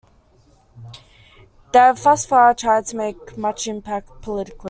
[1.71, 4.59] They have thus far to make much impact politically.